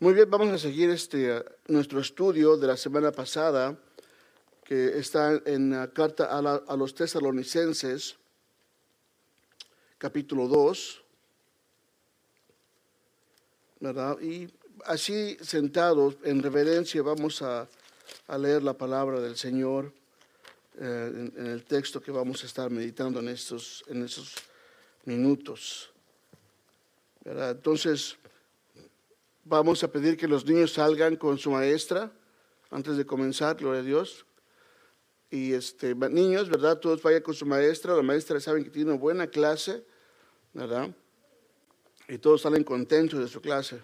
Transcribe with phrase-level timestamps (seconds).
[0.00, 3.78] Muy bien, vamos a seguir este, nuestro estudio de la semana pasada,
[4.64, 8.16] que está en la carta a, los tesalonicenses,
[9.98, 11.04] capítulo 2.
[13.80, 14.20] ¿verdad?
[14.20, 14.48] Y
[14.86, 17.68] así sentados en reverencia vamos a,
[18.38, 19.92] leer la palabra del Señor
[20.80, 24.34] eh, en, el texto que vamos a estar meditando en estos, en estos
[25.04, 25.90] minutos.
[27.24, 28.16] Entonces,
[29.44, 32.12] vamos a pedir que los niños salgan con su maestra
[32.70, 34.24] antes de comenzar, gloria a Dios.
[35.30, 36.78] Y este, niños, ¿verdad?
[36.78, 37.94] Todos vayan con su maestra.
[37.94, 39.84] La maestra saben que tiene una buena clase,
[40.52, 40.90] ¿verdad?
[42.08, 43.80] Y todos salen contentos de su clase.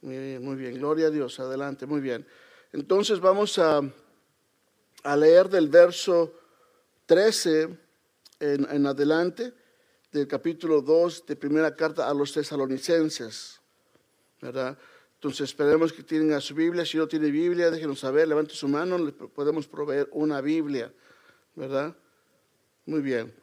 [0.00, 0.74] Muy bien, muy bien.
[0.74, 1.38] Gloria a Dios.
[1.40, 2.26] Adelante, muy bien.
[2.72, 3.82] Entonces vamos a,
[5.02, 6.32] a leer del verso
[7.06, 7.62] 13
[8.40, 9.52] en, en adelante
[10.12, 13.57] del capítulo 2 de primera carta a los tesalonicenses,
[14.40, 14.78] ¿verdad?
[15.14, 16.86] Entonces esperemos que tienen su Biblia.
[16.86, 20.92] Si no tiene Biblia, déjenos saber, levante su mano, le podemos proveer una Biblia,
[21.56, 21.96] ¿verdad?
[22.86, 23.34] Muy bien.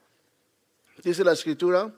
[1.04, 1.94] Dice la escritura,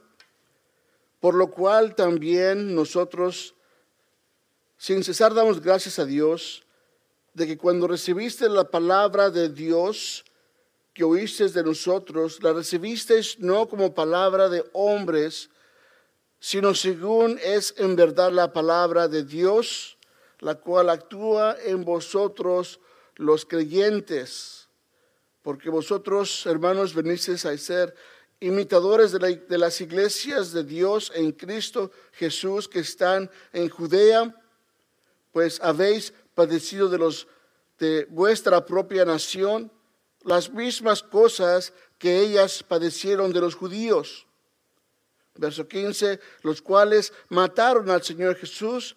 [1.19, 3.53] por lo cual también nosotros,
[4.77, 6.63] sin cesar, damos gracias a Dios
[7.33, 10.25] de que cuando recibiste la palabra de Dios,
[10.91, 15.51] que oísteis de nosotros, la recibisteis no como palabra de hombres,
[16.39, 19.97] sino según es en verdad la palabra de Dios,
[20.39, 22.79] la cual actúa en vosotros
[23.15, 24.67] los creyentes.
[25.41, 27.95] Porque vosotros, hermanos, venisteis a ser
[28.39, 34.35] imitadores de, de las iglesias de Dios en Cristo Jesús que están en Judea,
[35.31, 37.27] pues habéis padecido de los
[37.79, 39.71] de vuestra propia nación
[40.23, 44.26] las mismas cosas que ellas padecieron de los judíos.
[45.37, 48.95] Verso 15, los cuales mataron al Señor Jesús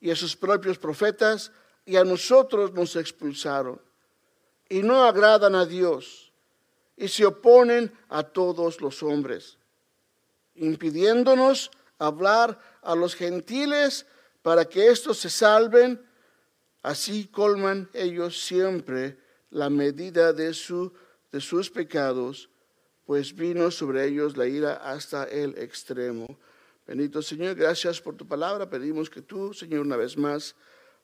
[0.00, 1.52] y a sus propios profetas
[1.84, 3.80] y a nosotros nos expulsaron.
[4.68, 6.32] Y no agradan a Dios
[7.00, 9.56] y se oponen a todos los hombres,
[10.54, 14.04] impidiéndonos hablar a los gentiles
[14.42, 16.06] para que éstos se salven.
[16.82, 19.18] Así colman ellos siempre
[19.48, 20.92] la medida de, su,
[21.32, 22.49] de sus pecados,
[23.10, 26.38] pues vino sobre ellos la ira hasta el extremo.
[26.86, 28.70] Bendito Señor, gracias por tu palabra.
[28.70, 30.54] Pedimos que tú, Señor, una vez más,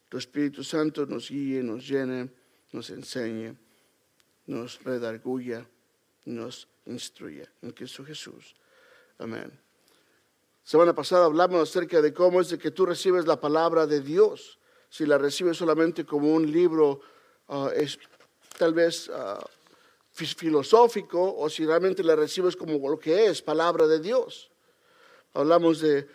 [0.09, 2.31] tu Espíritu Santo nos guíe, nos llene,
[2.71, 3.56] nos enseñe,
[4.47, 5.69] nos redarguya,
[6.27, 7.50] nos instruya.
[7.61, 8.55] En Cristo Jesús.
[9.19, 9.50] Amén.
[10.62, 14.61] Semana pasada hablamos acerca de cómo es de que tú recibes la palabra de Dios.
[14.91, 17.00] Si la recibes solamente como un libro
[17.49, 17.69] uh,
[18.56, 19.45] tal vez ah,
[20.16, 24.50] filosófico o si realmente la recibes como lo que es, palabra de Dios.
[25.34, 26.09] Hablamos de,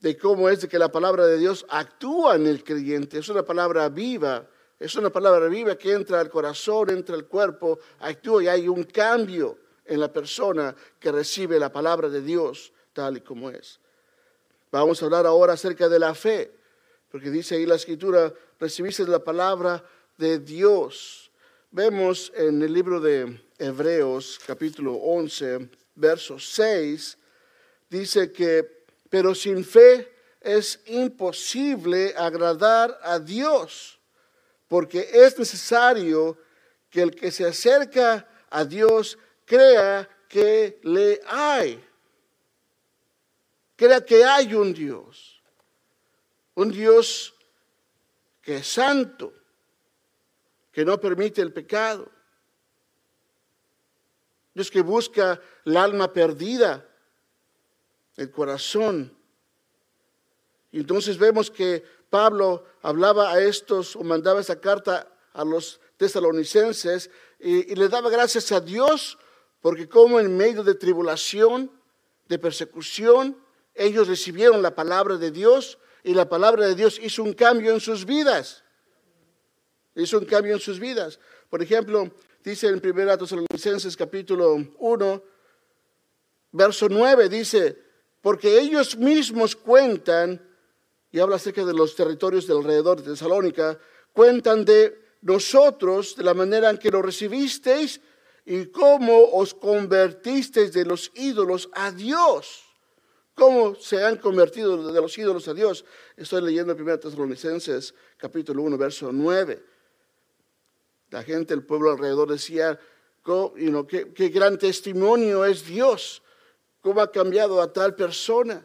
[0.00, 3.18] de cómo es de que la palabra de Dios actúa en el creyente.
[3.18, 4.48] Es una palabra viva,
[4.78, 8.84] es una palabra viva que entra al corazón, entra al cuerpo, actúa y hay un
[8.84, 13.80] cambio en la persona que recibe la palabra de Dios tal y como es.
[14.70, 16.52] Vamos a hablar ahora acerca de la fe,
[17.10, 19.84] porque dice ahí la escritura, recibiste la palabra
[20.16, 21.25] de Dios
[21.76, 27.18] Vemos en el libro de Hebreos capítulo 11, verso 6,
[27.90, 30.10] dice que, pero sin fe
[30.40, 33.98] es imposible agradar a Dios,
[34.68, 36.38] porque es necesario
[36.88, 41.84] que el que se acerca a Dios crea que le hay,
[43.76, 45.42] crea que hay un Dios,
[46.54, 47.34] un Dios
[48.40, 49.34] que es santo,
[50.76, 52.06] que no permite el pecado.
[54.52, 56.86] Dios que busca el alma perdida,
[58.14, 59.16] el corazón.
[60.70, 67.10] Y entonces vemos que Pablo hablaba a estos o mandaba esa carta a los tesalonicenses
[67.40, 69.16] y, y le daba gracias a Dios
[69.62, 71.72] porque como en medio de tribulación,
[72.28, 73.34] de persecución,
[73.74, 77.80] ellos recibieron la palabra de Dios y la palabra de Dios hizo un cambio en
[77.80, 78.62] sus vidas
[80.02, 81.18] hizo un cambio en sus vidas.
[81.48, 82.10] Por ejemplo,
[82.44, 85.22] dice en 1 Tesalonicenses capítulo 1,
[86.52, 87.76] verso 9, dice,
[88.20, 90.42] porque ellos mismos cuentan,
[91.10, 93.78] y habla acerca de los territorios de alrededor de Tesalónica,
[94.12, 98.00] cuentan de nosotros, de la manera en que lo recibisteis
[98.44, 102.64] y cómo os convertisteis de los ídolos a Dios.
[103.34, 105.84] ¿Cómo se han convertido de los ídolos a Dios?
[106.16, 109.75] Estoy leyendo 1 Tesalonicenses capítulo 1, verso 9.
[111.10, 112.78] La gente, el pueblo alrededor decía,
[114.14, 116.22] qué, gran testimonio es Dios,
[116.80, 118.64] cómo ha cambiado a tal persona.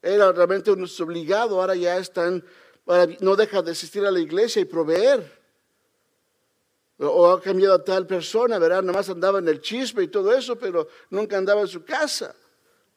[0.00, 2.44] Era realmente un obligado, ahora ya están,
[3.20, 5.40] no deja de asistir a la iglesia y proveer.
[6.98, 8.82] O ha cambiado a tal persona, ¿verdad?
[8.82, 12.34] Nada más andaba en el chisme y todo eso, pero nunca andaba en su casa.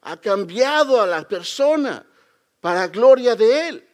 [0.02, 2.06] Ha cambiado a la persona
[2.62, 3.88] para gloria de Él,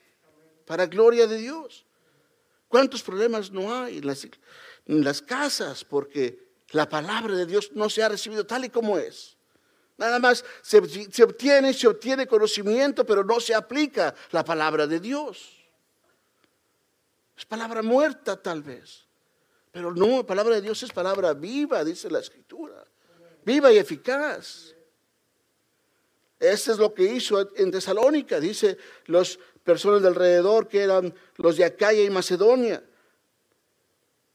[0.66, 1.86] para gloria de Dios.
[2.72, 5.84] ¿Cuántos problemas no hay en las, casas?
[5.84, 6.40] Porque
[6.70, 9.36] la palabra de Dios no se ha recibido tal y como es.
[9.98, 15.62] Nada más se, obtiene, se obtiene conocimiento, pero no se aplica la palabra de Dios.
[17.38, 19.06] Es palabra muerta tal vez.
[19.74, 22.86] Pero no, la palabra de Dios es palabra viva, dice la escritura.
[23.44, 24.74] Viva y eficaz.
[26.40, 28.78] Eso es lo que hizo en Tesalónica, dice
[29.08, 32.84] las personas de alrededor que eran los de Acaya y Macedonia.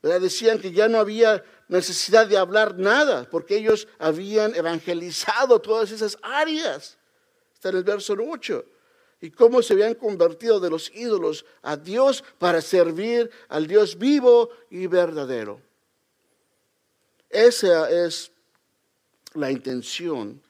[0.02, 6.16] Decían que ya no había necesidad de hablar nada, porque ellos habían evangelizado todas esas
[6.22, 6.96] áreas.
[7.52, 8.64] Está en el verso 8.
[9.20, 14.50] Y cómo se habían convertido de los ídolos a Dios para servir al Dios vivo
[14.70, 15.60] y verdadero.
[17.30, 18.30] Esa es
[19.34, 20.40] la intención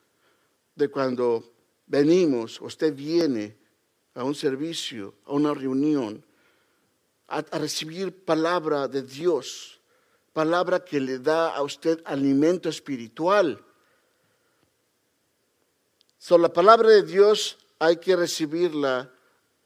[0.75, 1.43] de cuando
[1.87, 3.55] venimos, usted viene
[4.17, 6.25] a un servicio, a una reunión,
[7.27, 9.79] a, recibir palabra de Dios,
[10.33, 13.63] palabra que le da a usted alimento espiritual.
[16.17, 19.13] So, la palabra de Dios hay que recibirla,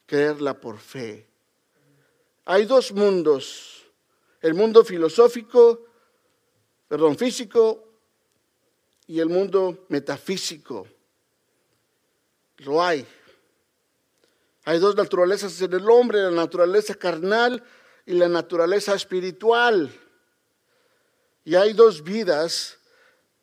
[0.05, 1.25] creerla por fe.
[2.43, 3.85] Hay dos mundos,
[4.41, 5.85] el mundo filosófico,
[6.89, 7.87] perdón, físico
[9.07, 10.87] y el mundo metafísico.
[12.57, 13.07] Lo hay.
[14.63, 17.63] Hay dos naturalezas en el hombre, la naturaleza carnal
[18.05, 19.91] y la naturaleza espiritual.
[21.43, 22.77] Y hay dos vidas,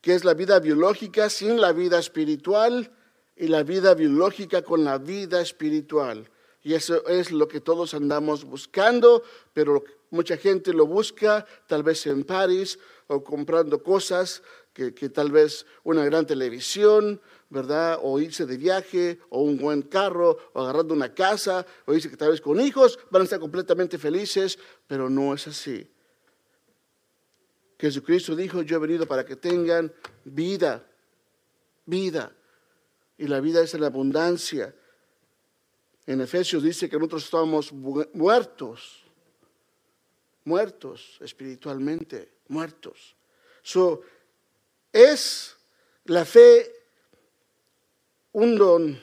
[0.00, 2.92] que es la vida biológica sin la vida espiritual
[3.34, 6.30] y la vida biológica con la vida espiritual.
[6.62, 9.22] Y eso es lo que todos andamos buscando,
[9.52, 12.78] pero mucha gente lo busca, tal vez en París
[13.08, 14.42] o comprando cosas,
[14.72, 17.20] que, que tal vez una gran televisión,
[17.50, 17.98] ¿verdad?
[18.02, 22.16] O irse de viaje, o un buen carro, o agarrando una casa, o irse que
[22.16, 25.90] tal vez con hijos, van a estar completamente felices, pero no es así.
[27.78, 29.92] Jesucristo dijo, yo he venido para que tengan
[30.24, 30.84] vida,
[31.86, 32.32] vida.
[33.16, 34.74] Y la vida es en abundancia.
[36.06, 39.04] En Efesios dice que nosotros estamos muertos,
[40.44, 43.14] muertos espiritualmente, muertos.
[44.92, 45.56] Es
[46.04, 46.77] la fe
[48.32, 49.00] un don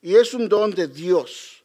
[0.00, 1.64] y es un don de Dios.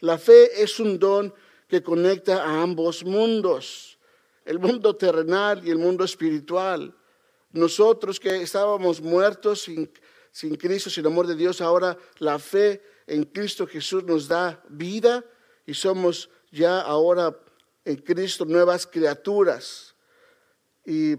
[0.00, 1.32] La fe es un don
[1.68, 3.98] que conecta a ambos mundos,
[4.44, 6.94] el mundo terrenal y el mundo espiritual.
[7.52, 13.66] Nosotros que estábamos muertos sin, Cristo, sin amor de Dios, ahora la fe en Cristo
[13.66, 15.24] Jesús nos da vida
[15.66, 17.36] y somos ya ahora
[17.84, 19.94] en Cristo nuevas criaturas.
[20.84, 21.16] Y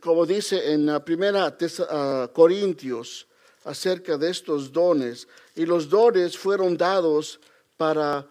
[0.00, 3.26] como dice en la primera uh, Corintios
[3.68, 5.28] acerca de estos dones.
[5.54, 7.38] Y los dones fueron dados
[7.76, 8.26] para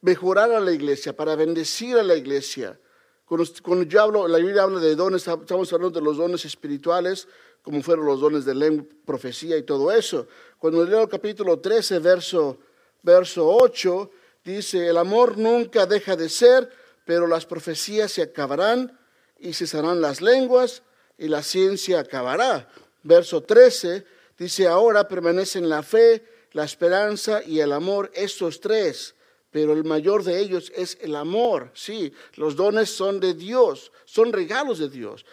[0.00, 2.78] mejorar a la iglesia, para bendecir a la iglesia.
[3.26, 7.26] Cuando, yo hablo, la Biblia habla de dones, estamos hablando de los dones espirituales,
[7.62, 10.28] como fueron los dones de lengua, profecía y todo eso.
[10.58, 12.58] Cuando leo el capítulo 13, verso,
[13.02, 14.10] verso 8,
[14.44, 16.70] dice, el amor nunca deja de ser,
[17.04, 18.96] pero las profecías se acabarán
[19.38, 20.82] y cesarán las lenguas
[21.18, 22.68] y la ciencia acabará
[23.02, 24.04] verso 13,
[24.38, 29.14] dice, ahora permanecen la fe, la esperanza y el amor, estos tres,
[29.50, 31.70] pero el mayor de ellos es el amor.
[31.74, 35.24] Sí, los dones son de Dios, son regalos de Dios.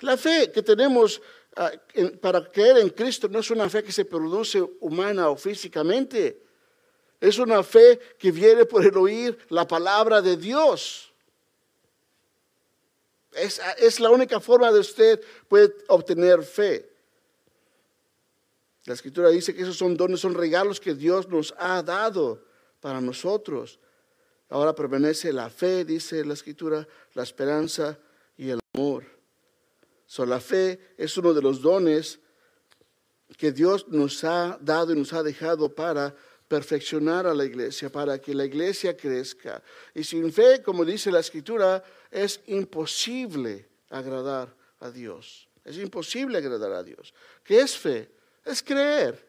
[0.00, 1.22] La fe que tenemos
[1.56, 1.70] ah,
[2.20, 6.42] para creer en Cristo no es una fe que se produce humana o físicamente.
[7.20, 11.12] Es una fe que viene por el oír la palabra de Dios.
[13.32, 16.91] Es, es la única forma de usted puede obtener fe.
[18.84, 22.44] La escritura dice que esos son dones, son regalos que Dios nos ha dado
[22.80, 23.78] para nosotros.
[24.48, 27.98] Ahora permanece la fe, dice la escritura, la esperanza
[28.36, 29.04] y el amor.
[30.06, 32.18] So, la fe es uno de los dones
[33.38, 36.14] que Dios nos ha dado y nos ha dejado para
[36.48, 39.62] perfeccionar a la iglesia, para que la iglesia crezca.
[39.94, 45.48] Y sin fe, como dice la escritura, es imposible agradar a Dios.
[45.64, 47.14] Es imposible agradar a Dios.
[47.42, 48.10] ¿Qué es fe?
[48.44, 49.24] Es creer,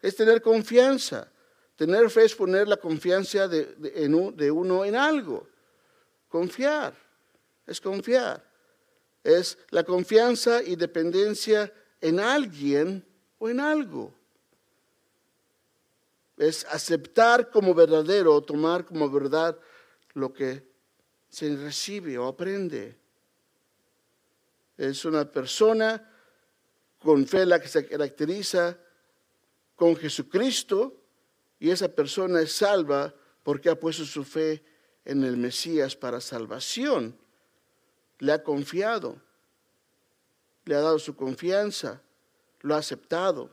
[0.00, 1.30] es tener confianza.
[1.76, 5.48] Tener fe es poner la confianza de, de, uno en algo.
[6.28, 6.94] Confiar,
[7.66, 8.44] es confiar.
[9.24, 13.04] Es la confianza y dependencia en alguien
[13.38, 14.14] o en algo.
[16.36, 19.58] Es aceptar como verdadero, tomar como verdad
[20.12, 20.62] lo que
[21.28, 22.96] se recibe o aprende.
[24.76, 26.13] Es una persona
[27.04, 28.78] con fe la que se caracteriza
[29.76, 31.02] con Jesucristo
[31.60, 34.64] y esa persona es salva porque ha puesto su fe
[35.04, 37.14] en el Mesías para salvación.
[38.20, 39.20] Le ha confiado,
[40.64, 42.00] le ha dado su confianza,
[42.62, 43.50] lo ha aceptado.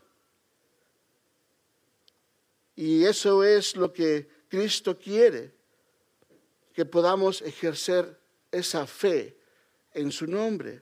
[2.74, 5.53] Y eso es lo que Cristo quiere,
[6.74, 8.17] que podamos ejercer
[8.50, 9.38] esa fe
[9.93, 10.81] en su nombre.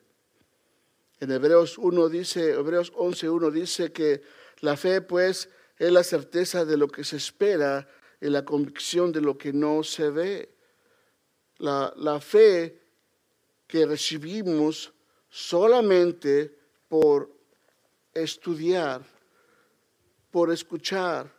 [1.19, 4.21] En Hebreos 1 dice, Hebreos 11.1 dice que
[4.61, 7.87] la fe pues es la certeza de lo que se espera
[8.21, 10.55] y la convicción de lo que no se ve.
[11.57, 12.81] La, la fe
[13.67, 14.93] que recibimos
[15.29, 16.57] solamente
[16.87, 17.29] por
[18.13, 19.05] estudiar,
[20.31, 21.31] por escuchar,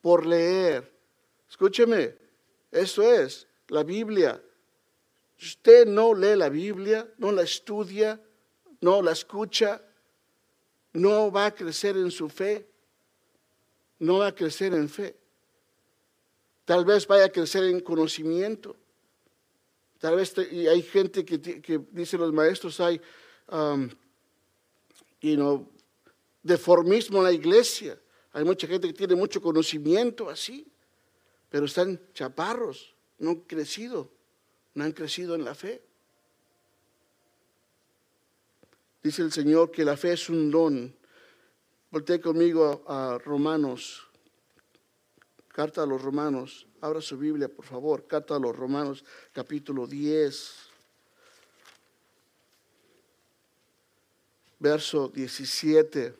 [0.00, 0.92] por leer.
[1.48, 2.16] Escúcheme,
[2.70, 4.42] eso es la Biblia.
[5.40, 8.20] Usted no lee la Biblia, no la estudia,
[8.80, 9.82] no la escucha,
[10.92, 12.66] no va a crecer en su fe,
[13.98, 15.16] no va a crecer en fe.
[16.64, 18.76] Tal vez vaya a crecer en conocimiento.
[19.98, 23.00] Tal vez y hay gente que, que dice los maestros, hay
[23.48, 23.90] um,
[26.42, 28.00] deformismo en la iglesia.
[28.32, 30.66] Hay mucha gente que tiene mucho conocimiento así,
[31.48, 34.10] pero están chaparros, no han crecido,
[34.74, 35.82] no han crecido en la fe.
[39.02, 40.94] Dice el Señor que la fe es un don.
[41.90, 44.06] Voltea conmigo a, Romanos,
[45.48, 46.66] carta a los Romanos.
[46.82, 48.06] Abra su Biblia, por favor.
[48.06, 49.02] Carta a los Romanos,
[49.32, 50.54] capítulo 10.
[54.58, 56.14] Verso 17.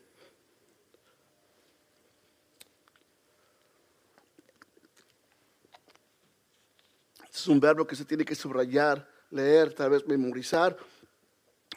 [7.31, 10.79] Es un verbo que se tiene que subrayar, leer, tal vez memorizar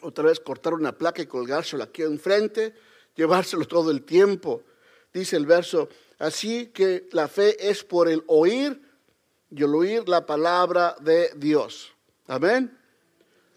[0.04, 2.74] otra vez cortar una placa y colgárselo aquí enfrente,
[3.14, 4.62] llevárselo todo el tiempo.
[5.12, 8.80] Dice el verso, así que la fe es por el oír
[9.50, 11.92] y el oír la palabra de Dios.
[12.26, 12.76] Amén.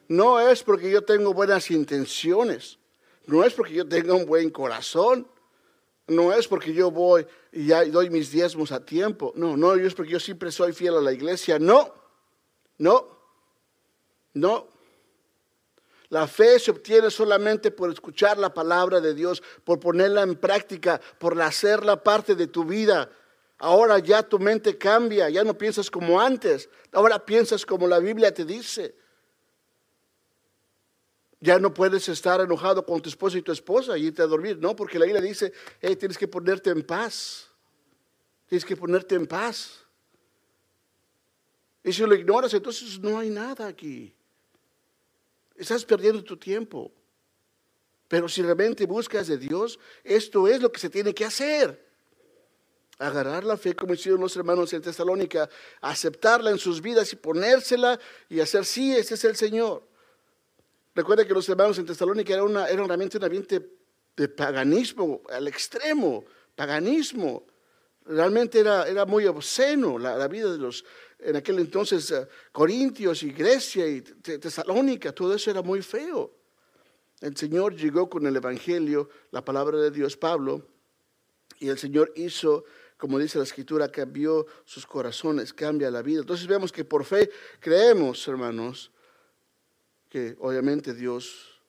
[0.07, 2.77] No es porque yo tengo buenas intenciones,
[3.25, 5.27] no es porque yo tenga un buen corazón,
[6.07, 10.13] no es porque yo voy y doy mis diezmos a tiempo, no, no es porque
[10.13, 11.93] yo siempre soy fiel a la iglesia, no,
[12.77, 13.17] no,
[14.33, 14.76] no.
[16.09, 21.01] La fe se obtiene solamente por escuchar la palabra de Dios, por ponerla en práctica,
[21.19, 23.11] por hacerla parte de tu vida.
[23.57, 28.33] Ahora ya tu mente cambia, ya no piensas como antes, ahora piensas como la Biblia
[28.33, 28.95] te dice.
[31.39, 34.57] Ya no puedes estar enojado con tu esposo y tu esposa y irte a dormir,
[34.59, 37.49] no, porque la Biblia dice, tienes que ponerte en paz,
[38.47, 39.83] tienes que ponerte en paz.
[41.83, 44.16] Y si lo ignoras, entonces no hay nada aquí.
[45.57, 46.91] Estás perdiendo tu tiempo.
[48.07, 51.85] Pero si realmente buscas de Dios, esto es lo que se tiene que hacer.
[52.99, 55.49] Agarrar la fe como hicieron los hermanos en Tesalónica,
[55.81, 57.99] aceptarla en sus vidas y ponérsela
[58.29, 59.83] y hacer, sí, ese es el Señor.
[60.95, 63.69] Recuerda que los hermanos en Tesalónica eran, una, realmente un ambiente
[64.15, 66.23] de paganismo al extremo,
[66.55, 67.45] paganismo.
[68.05, 70.85] Realmente era, era muy obsceno la vida de los,
[71.19, 76.31] en aquel entonces eh, Corintios y Grecia y Tesalónica, todo eso era muy feo.
[77.19, 80.67] El Señor llegó con el Evangelio, la palabra de Dios, Pablo,
[81.59, 82.65] y el Señor hizo,
[82.97, 86.19] como dice la Escritura, cambió sus corazones, cambia la vida.
[86.19, 88.91] Entonces vemos que por fe creemos, hermanos,
[90.09, 91.59] que obviamente Dios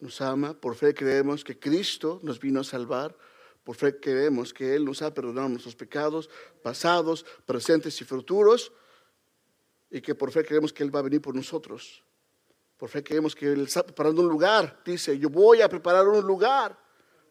[0.00, 3.16] nos ama, por fe creemos que Cristo nos vino a salvar,
[3.64, 6.28] por fe creemos que Él nos ha perdonado nuestros pecados
[6.62, 8.72] pasados, presentes y futuros
[9.90, 12.02] y que por fe creemos que Él va a venir por nosotros.
[12.76, 14.80] Por fe creemos que Él está preparando un lugar.
[14.84, 16.78] Dice, yo voy a preparar un lugar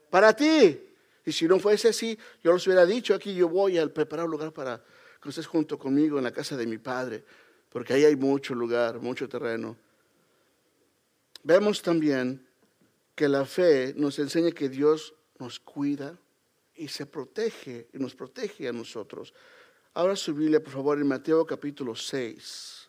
[0.10, 0.80] para ti.
[1.26, 4.32] Y si no fuese así, yo les hubiera dicho aquí, yo voy a preparar un
[4.32, 4.84] lugar para
[5.22, 7.24] que estés junto conmigo en la casa de mi Padre,
[7.70, 9.76] porque ahí hay mucho lugar, mucho terreno.
[11.44, 12.48] Vemos también
[13.16, 16.18] que la fe nos enseña que Dios nos cuida
[16.76, 19.34] y se protege y nos protege a nosotros.
[19.98, 22.88] Ahora su Biblia, por favor, en Mateo capítulo 6.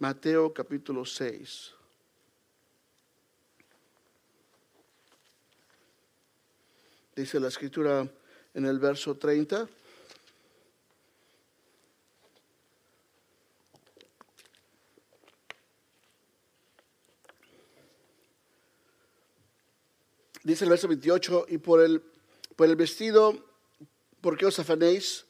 [0.00, 1.70] Mateo capítulo 6.
[7.14, 8.12] Dice la escritura
[8.54, 9.68] en el verso 30.
[20.42, 22.02] Dice el verso 28, y por el,
[22.56, 23.48] por el vestido
[24.20, 25.24] ¿Por qué os afanéis?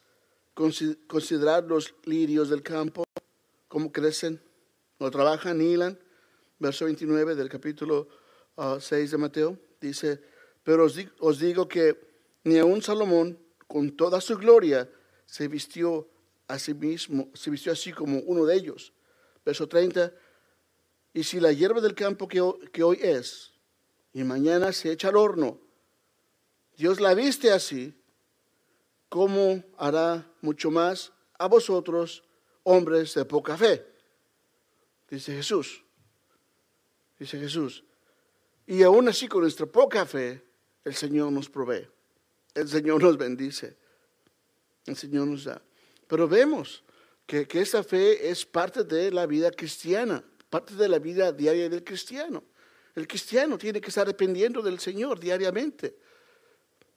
[0.54, 3.04] Considerad los lirios del campo,
[3.68, 4.42] cómo crecen,
[4.98, 5.98] no trabajan, hilan.
[6.58, 8.08] Verso 29 del capítulo
[8.56, 10.22] 6 ah, de Mateo dice,
[10.62, 11.98] pero os os digo que
[12.44, 14.88] ni aun Salomón, con toda su gloria,
[15.26, 16.08] se vistió
[16.48, 18.92] a sí mismo, se vistió así como uno de ellos.
[19.44, 20.12] Verso 30,
[21.14, 22.42] y si la hierba del campo que,
[22.72, 23.52] que hoy es,
[24.12, 25.60] y mañana se echa al horno,
[26.76, 27.94] Dios la viste así,
[29.10, 32.22] ¿cómo hará mucho más a vosotros,
[32.62, 33.84] hombres de poca fe?
[35.10, 35.84] Dice Jesús.
[37.18, 37.84] Dice Jesús.
[38.66, 40.42] Y aún así con nuestra poca fe,
[40.84, 41.86] el Señor nos provee.
[42.54, 43.76] El Señor nos bendice.
[44.86, 45.60] El Señor nos da.
[46.06, 46.82] Pero vemos
[47.26, 51.68] que, que esa fe es parte de la vida cristiana, parte de la vida diaria
[51.68, 52.44] del cristiano.
[52.94, 55.96] El cristiano tiene que estar dependiendo del Señor diariamente.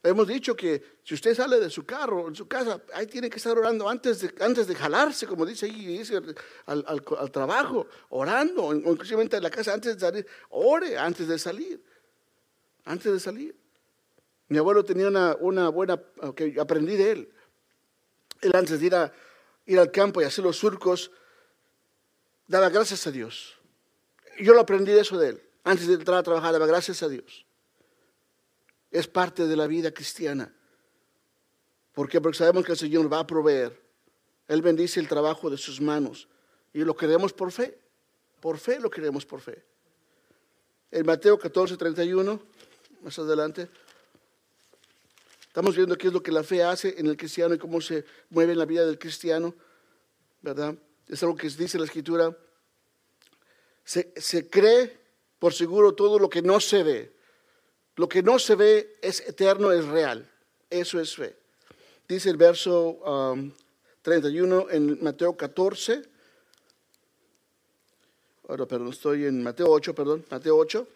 [0.06, 3.38] Hemos dicho que si usted sale de su carro, en su casa, ahí tiene que
[3.38, 6.20] estar orando antes de, antes de jalarse, como dice ahí, dice,
[6.66, 11.82] al, trabajo, orando, inclusive en la casa antes de salir, ore antes de salir,
[12.84, 13.56] antes de salir.
[14.50, 15.98] Mi abuelo tenía una, una buena,
[16.36, 17.34] que aprendí de él.
[18.42, 19.14] Él antes de ir, a,
[19.66, 21.12] ir al campo y hacer los surcos,
[22.46, 23.58] daba gracias a Dios.
[24.38, 25.44] Yo lo aprendí de eso de él.
[25.64, 27.43] Antes de entrar a trabajar, daba gracias a Dios
[28.94, 30.54] es parte de la vida cristiana.
[31.94, 32.22] ¿Por qué?
[32.22, 33.78] Porque sabemos que el Señor va a proveer.
[34.48, 36.28] Él bendice el trabajo de sus manos
[36.74, 37.78] y lo queremos por fe.
[38.40, 39.64] Por fe lo queremos por fe.
[40.92, 42.40] En Mateo 14, 31,
[43.02, 43.68] más adelante,
[45.48, 48.06] estamos viendo qué es lo que la fe hace en el cristiano y cómo se
[48.30, 49.56] mueve en la vida del cristiano,
[50.44, 50.76] ¿verdad?
[51.08, 52.38] Es algo que dice la Escritura.
[53.84, 55.00] Se, se cree
[55.40, 57.13] por seguro todo lo que no se ve
[57.96, 60.30] lo que no se ve es eterno, es real.
[60.70, 61.36] Eso es fe.
[62.08, 63.00] Dice el verso
[64.02, 66.04] 31 um, en Mateo 14.
[68.48, 70.88] Ahora, perdón, estoy en Mateo 8, perdón, Mateo 8.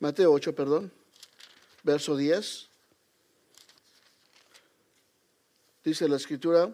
[0.00, 0.92] Mateo 8, perdón,
[1.82, 2.68] verso 10.
[5.82, 6.70] Dice la escritura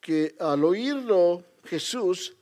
[0.00, 2.35] que al oírlo Jesús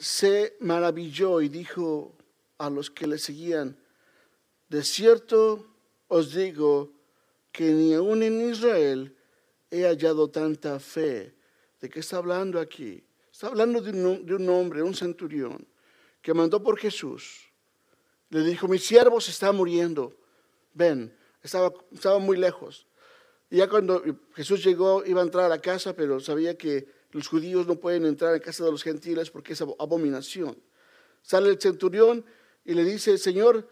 [0.00, 2.16] se maravilló y dijo
[2.56, 3.76] a los que le seguían,
[4.70, 5.66] de cierto
[6.08, 6.90] os digo
[7.52, 9.14] que ni aun en Israel
[9.70, 11.34] he hallado tanta fe.
[11.80, 13.04] ¿De qué está hablando aquí?
[13.30, 15.66] Está hablando de un, hombre, un centurión,
[16.22, 17.50] que mandó por Jesús.
[18.30, 20.16] Le dijo, mi siervo se está muriendo.
[20.72, 22.86] Ven, estaba, estaba muy lejos.
[23.50, 24.02] Y ya cuando
[24.34, 28.06] Jesús llegó, iba a entrar a la casa, pero sabía que los judíos no pueden
[28.06, 30.56] entrar en casa de los gentiles porque es abominación.
[31.22, 32.24] Sale el centurión
[32.64, 33.68] y le dice, Señor,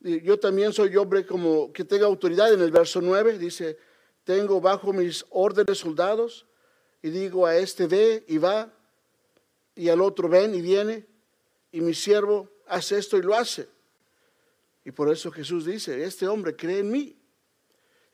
[0.00, 2.52] yo también soy hombre como que tenga autoridad.
[2.52, 3.78] En el verso 9 dice,
[4.24, 6.46] tengo bajo mis órdenes soldados
[7.02, 8.72] y digo a este ve y va
[9.74, 11.06] y al otro ven y viene
[11.72, 13.68] y mi siervo hace esto y lo hace.
[14.84, 17.16] Y por eso Jesús dice, este hombre cree en mí.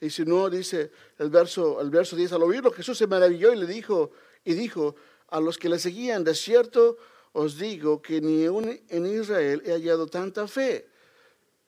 [0.00, 3.56] Y si no, dice el verso, el verso 10, al oírlo Jesús se maravilló y
[3.56, 4.12] le dijo,
[4.44, 4.94] y dijo
[5.28, 6.96] a los que le seguían, de cierto
[7.32, 10.88] os digo que ni en Israel he hallado tanta fe.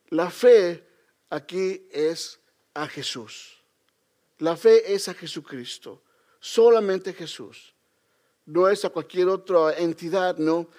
[0.09, 0.85] La fe
[1.29, 2.39] aquí es
[2.73, 3.57] a Jesús.
[4.39, 6.03] La fe es a Jesucristo,
[6.39, 7.73] solamente Jesús.
[8.45, 10.69] No es a cualquier otra entidad, no.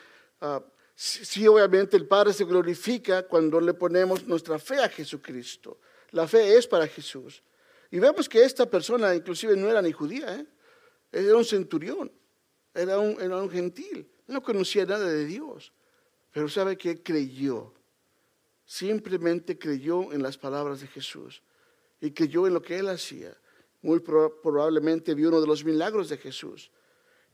[0.40, 0.60] Uh,
[0.94, 5.78] sí, obviamente el Padre se glorifica cuando le ponemos nuestra fe a Jesucristo.
[6.10, 7.42] La fe es para Jesús.
[7.90, 10.46] Y vemos que esta persona inclusive no era ni judía, ¿eh?
[11.14, 12.10] Era un centurión,
[12.74, 15.72] era un, gentil, no conocía nada de Dios,
[16.32, 17.72] pero sabe que creyó,
[18.64, 21.40] simplemente creyó en las palabras de Jesús
[22.00, 23.32] y creyó en lo que él hacía.
[23.80, 26.72] Muy probablemente vio uno de los milagros de Jesús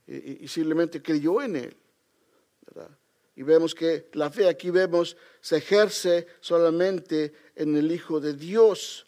[0.05, 1.77] y, simplemente creyó en él.
[3.35, 9.07] Y vemos que la fe aquí vemos se ejerce solamente en el Hijo de Dios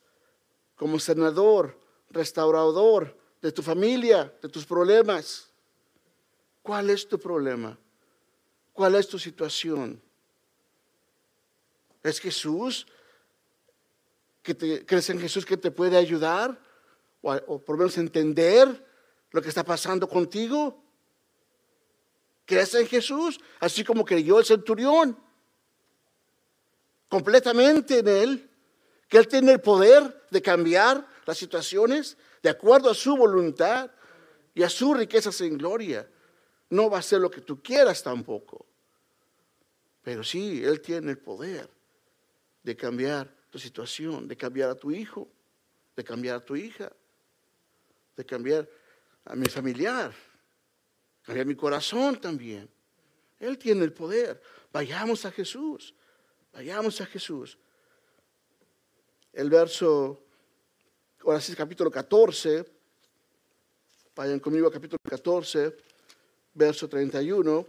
[0.76, 5.50] como senador, restaurador, de tu familia, de tus problemas.
[6.62, 7.78] ¿Cuál es tu problema?
[8.72, 10.02] ¿Cuál es tu situación?
[12.02, 12.88] ¿Es Jesús?
[14.42, 16.58] ¿Que te, ¿Crees en Jesús que te puede ayudar?
[17.22, 18.88] O, o por lo menos entender
[19.32, 20.82] lo que está pasando contigo?
[22.46, 23.42] ¿Crees en Jesús?
[23.60, 25.18] Así como creyó el centurión.
[27.10, 28.50] Completamente en Él.
[29.10, 33.90] Que Él tiene el poder de cambiar las situaciones de acuerdo a su voluntad
[34.54, 36.08] y a su riqueza en gloria.
[36.70, 38.66] No va a ser lo que tú quieras tampoco.
[40.04, 41.70] Pero sí, Él tiene el poder
[42.62, 45.30] de cambiar tu situación, de cambiar a tu hijo,
[45.96, 46.92] de cambiar a tu hija,
[48.16, 48.68] de cambiar
[49.26, 50.14] a mi familiar,
[51.22, 52.70] cambiar mi corazón también.
[53.40, 54.42] Él tiene el poder.
[54.72, 55.96] Vayamos a Jesús,
[56.52, 57.58] vayamos a Jesús.
[59.32, 60.23] El verso,
[61.26, 62.66] ahora sí, capítulo 14,
[64.16, 65.74] vayan conmigo a capítulo 14,
[66.54, 67.66] verso 31.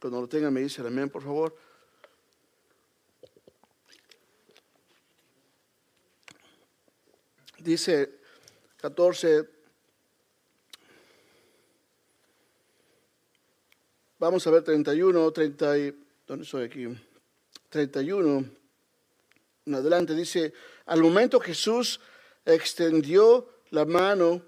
[0.00, 1.56] Cuando lo tengan me dicen amén, por favor.
[7.58, 8.20] Dice
[8.76, 9.48] 14,
[14.18, 16.86] vamos a ver 31, 30, y, ¿dónde estoy aquí?
[17.68, 18.44] 31,
[19.66, 20.52] en adelante dice,
[20.86, 22.00] al momento Jesús
[22.44, 24.42] extendió la mano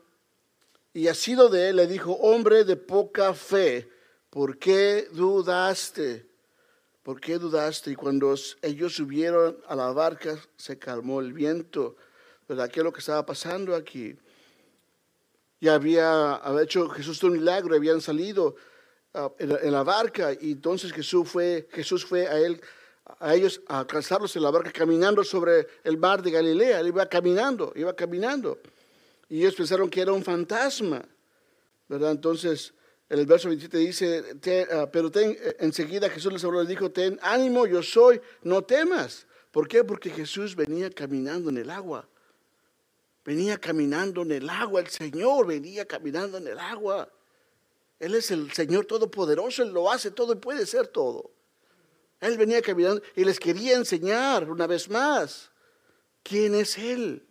[0.94, 3.88] y sido de él le dijo, hombre de poca fe,
[4.30, 6.26] ¿por qué dudaste?
[7.02, 7.90] ¿Por qué dudaste?
[7.90, 11.96] Y cuando ellos subieron a la barca se calmó el viento.
[12.48, 12.70] ¿verdad?
[12.70, 14.16] ¿Qué es lo que estaba pasando aquí?
[15.60, 18.56] Ya había, hecho Jesús un milagro, habían salido
[19.12, 22.60] ah, en, la barca y entonces Jesús fue, Jesús fue a él,
[23.18, 26.80] a ellos a alcanzarlos en la barca caminando sobre el mar de Galilea.
[26.80, 28.58] Él iba caminando, iba caminando.
[29.28, 31.04] Y ellos pensaron que era un fantasma,
[31.88, 32.12] ¿verdad?
[32.12, 32.72] Entonces,
[33.08, 37.18] el verso 27 dice, ah, pero ten, eh, enseguida Jesús les habló, le dijo, ten
[37.22, 39.26] ánimo, yo soy, no temas.
[39.50, 39.84] ¿Por qué?
[39.84, 42.08] Porque Jesús venía caminando en el agua.
[43.24, 47.10] Venía caminando en el agua, el Señor venía caminando en el agua.
[47.98, 51.30] Él es el Señor Todopoderoso, Él lo hace todo y puede ser todo.
[52.20, 55.50] Él venía caminando y les quería enseñar una vez más
[56.22, 57.24] quién es Él.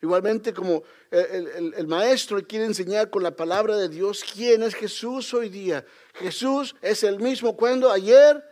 [0.00, 5.48] Igualmente como el, maestro quiere enseñar con la palabra de Dios quién es Jesús hoy
[5.48, 5.84] día.
[6.14, 8.44] Jesús es el mismo cuando ayer,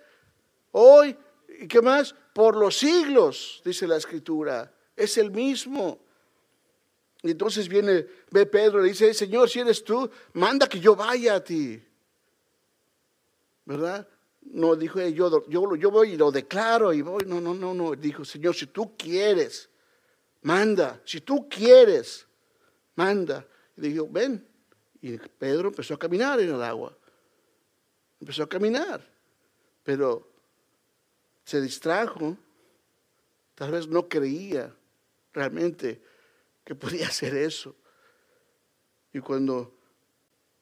[0.71, 1.17] hoy
[1.61, 5.99] y qué más, por los siglos, dice la escritura es el mismo.
[7.23, 10.97] Y entonces viene, ve Pedro y le dice, Señor, si eres tú, manda que yo
[10.97, 11.83] vaya a ti.
[13.65, 14.09] ¿Verdad?
[14.45, 17.25] No dijo, yo, yo, yo voy y lo declaro y voy.
[17.27, 17.95] No, no, no, no.
[17.95, 19.71] Dijo, Señor, si tú quieres,
[20.43, 21.01] manda.
[21.05, 22.27] Si tú quieres,
[22.95, 23.47] manda.
[23.77, 24.47] Y dijo, ven.
[25.01, 26.97] Y Pedro empezó a caminar en el agua.
[28.21, 29.05] Empezó a caminar.
[29.83, 30.29] Pero
[31.45, 32.37] se distrajo.
[33.55, 34.75] Tal vez no creía
[35.33, 36.03] realmente
[36.65, 37.75] que podía hacer eso.
[39.13, 39.75] Y cuando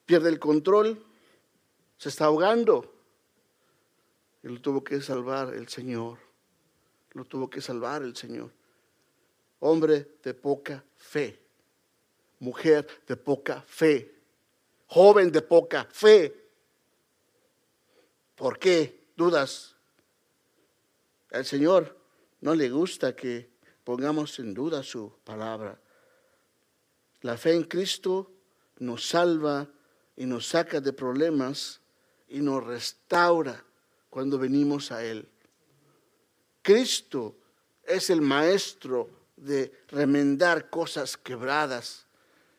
[0.06, 1.04] pierde el control,
[1.96, 2.99] se está ahogando.
[4.42, 6.18] Y lo tuvo que salvar el Señor.
[7.12, 8.50] Lo tuvo que salvar el Señor.
[9.60, 11.40] Hombre de poca fe.
[12.38, 14.14] Mujer de poca fe.
[14.86, 16.34] Joven de poca fe.
[18.34, 19.76] ¿Por qué dudas?
[21.30, 21.96] El Señor
[22.40, 23.50] no le gusta que
[23.84, 25.78] pongamos en duda su palabra.
[27.20, 28.32] La fe en Cristo
[28.78, 29.68] nos salva
[30.16, 31.80] y nos saca de problemas
[32.28, 33.64] y nos restaura
[34.10, 35.26] cuando venimos a Él.
[36.62, 37.36] Cristo
[37.84, 42.06] es el maestro de remendar cosas quebradas.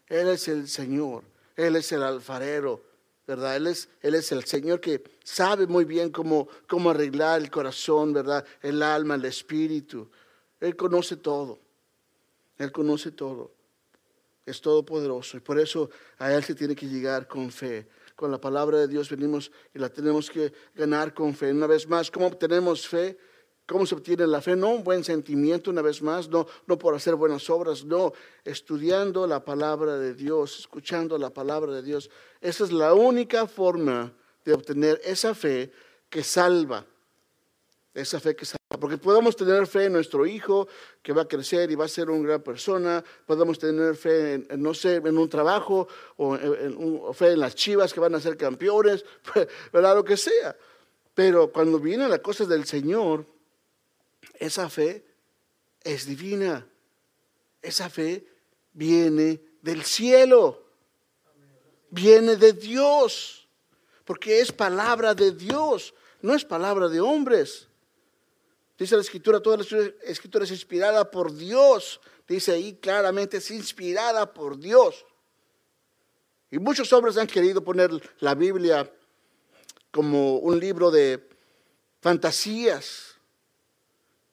[0.07, 1.23] Él es el Señor,
[1.55, 2.81] Él es el alfarero,
[3.27, 3.55] ¿verdad?
[3.55, 3.87] Él es,
[4.31, 8.45] el Señor que sabe muy bien cómo, cómo arreglar el corazón, ¿verdad?
[8.61, 10.09] El alma, el espíritu.
[10.59, 11.59] Él conoce todo.
[12.57, 13.51] Él conoce todo.
[14.45, 15.37] Es todopoderoso.
[15.37, 17.87] Y por eso a Él se tiene que llegar con fe.
[18.15, 21.51] Con la palabra de Dios venimos y la tenemos que ganar con fe.
[21.51, 23.17] Una vez más, ¿cómo obtenemos fe?
[23.67, 24.55] ¿Cómo se obtiene la fe?
[24.55, 28.11] No un buen sentimiento, una vez más, no, no por hacer buenas obras, no,
[28.43, 32.09] estudiando la palabra de Dios, escuchando la palabra de Dios.
[32.41, 35.71] Esa es la única forma de obtener esa fe
[36.09, 36.85] que salva,
[37.93, 38.60] esa fe que salva.
[38.81, 40.67] Porque podemos tener fe en nuestro hijo
[41.03, 43.03] que va a crecer y va a ser una gran persona.
[43.27, 47.93] Podemos tener fe en, no sé, en un trabajo o en, fe en las chivas
[47.93, 49.05] que van a ser campeones,
[49.71, 49.95] ¿verdad?
[49.95, 50.57] Lo que sea.
[51.13, 53.23] Pero cuando vienen las cosas del Señor,
[54.39, 55.05] esa fe
[55.83, 56.67] es divina.
[57.61, 58.25] Esa fe
[58.73, 60.63] viene del cielo.
[61.91, 63.47] Viene de Dios.
[64.05, 67.67] Porque es palabra de Dios, no es palabra de hombres.
[68.81, 69.63] Dice la escritura, toda la
[70.01, 72.01] escritura es inspirada por Dios.
[72.27, 75.05] Dice ahí claramente, es inspirada por Dios.
[76.49, 77.91] Y muchos hombres han querido poner
[78.21, 78.91] la Biblia
[79.91, 81.29] como un libro de
[81.99, 83.17] fantasías.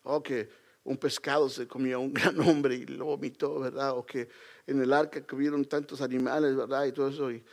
[0.03, 0.49] O que
[0.83, 3.99] un pescado se comió un gran hombre y lo vomitó, ¿verdad?
[3.99, 4.31] O que
[4.67, 6.87] en el arca que hubieron tantos animales, ¿verdad?
[6.87, 7.31] Y todo eso.
[7.31, 7.45] Y,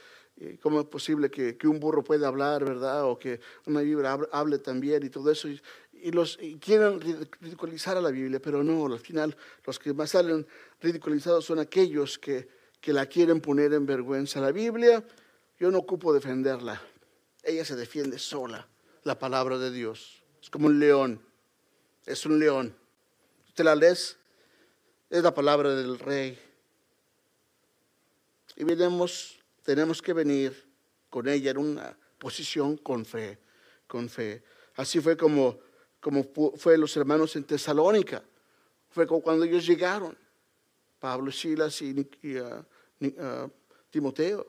[0.62, 3.06] cómo es posible que, un burro pueda hablar, ¿verdad?
[3.06, 5.48] O que una Biblia hable, también y todo eso.
[6.12, 7.02] Los, quieren
[7.42, 10.46] ridiculizar a la Biblia, pero no, al final los que más salen
[10.82, 12.48] ridiculizados son aquellos que,
[12.80, 14.40] que la quieren poner en vergüenza.
[14.40, 15.04] La Biblia,
[15.60, 16.82] yo no ocupo defenderla,
[17.44, 18.68] ella se defiende sola,
[19.04, 20.24] la palabra de Dios.
[20.42, 21.22] Es como un león,
[22.06, 22.76] es un león.
[23.48, 24.18] Usted la lees,
[25.10, 26.38] es la palabra del rey.
[28.56, 30.70] Y venimos, tenemos que venir
[31.10, 33.40] con ella en una posición con fe,
[33.88, 34.44] con fe.
[34.76, 35.60] Así fue como,
[36.06, 36.24] como
[36.56, 38.24] fue los hermanos en Tesalónica.
[38.92, 40.16] Fue cuando ellos llegaron,
[41.00, 43.52] Pablo, Silas y, uh, uh,
[43.90, 44.46] Timoteo.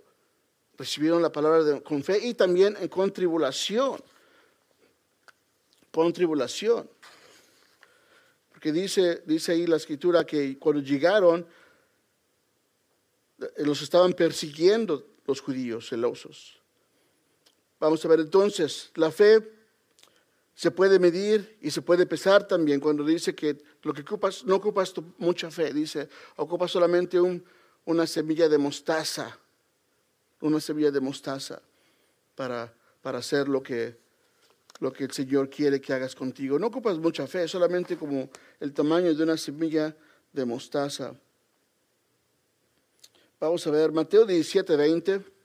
[0.76, 3.98] Recibieron la palabra con fe y también con tribulación.
[5.90, 6.90] Con tribulación.
[8.50, 11.46] Porque dice, dice ahí la escritura que cuando llegaron,
[13.38, 16.60] eh, los estaban persiguiendo los judíos celosos.
[17.80, 19.55] Vamos a ver entonces, la fe
[20.56, 24.56] se puede medir y se puede pesar también cuando dice que lo que ocupas, no
[24.56, 27.18] ocupas mucha fe, dice, ocupas solamente
[27.84, 29.38] una semilla de mostaza,
[30.40, 31.60] una semilla de mostaza
[32.34, 33.98] para, para hacer lo que,
[34.80, 36.58] lo que el Señor quiere que hagas contigo.
[36.58, 39.94] No ocupas mucha fe, solamente como el tamaño de una semilla
[40.32, 41.14] de mostaza.
[43.38, 45.35] Vamos a ver, Mateo 17, 20.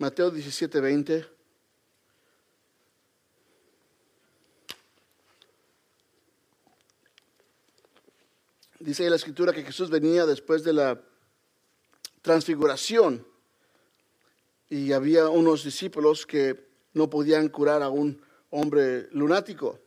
[0.00, 1.26] Mateo 17, 20.
[8.78, 10.98] Dice la escritura que Jesús venía después de la
[12.22, 13.26] transfiguración
[14.70, 19.78] y había unos discípulos que no podían curar a un hombre lunático.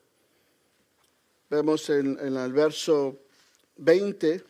[1.50, 3.18] Vemos en, en el verso
[3.78, 4.46] 20,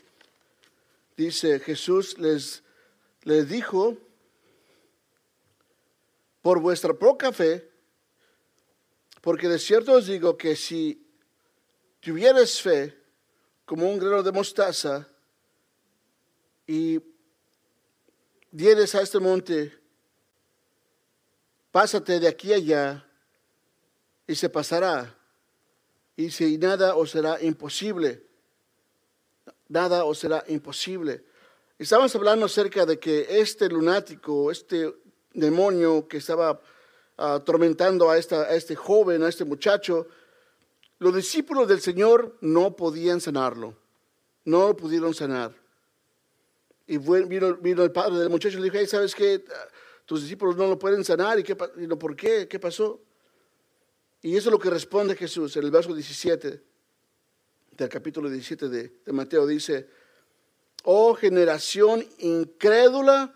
[1.15, 2.63] dice Jesús les,
[3.21, 3.97] les dijo,
[6.43, 7.71] por vuestra poca fe,
[9.21, 11.07] porque de cierto os digo que si
[12.01, 12.93] tuvieres fe
[13.65, 15.07] como un grano de mostaza
[16.67, 16.99] y
[18.51, 19.71] dieres a este monte,
[21.71, 23.07] pásate de aquí allá
[24.27, 25.17] y se pasará.
[26.17, 28.27] Y si nada os será imposible,
[29.69, 31.23] nada os será imposible.
[31.79, 35.02] Estamos hablando acerca de que este lunático, este
[35.33, 36.59] demonio que estaba
[37.17, 40.07] atormentando a, esta, a este joven, a este muchacho,
[40.99, 43.75] los discípulos del Señor no podían sanarlo,
[44.45, 45.53] no lo pudieron sanar.
[46.87, 49.43] Y vino, vino, el padre del muchacho y le dijo, ¿sabes qué?
[50.05, 51.39] Tus discípulos no lo pueden sanar.
[51.39, 52.47] ¿Y, qué, y por qué?
[52.47, 53.01] ¿Qué pasó?
[54.21, 56.61] Y eso es lo que responde Jesús en el verso 17
[57.71, 59.47] del capítulo 17 de, de Mateo.
[59.47, 59.89] Dice,
[60.83, 63.33] oh generación incrédula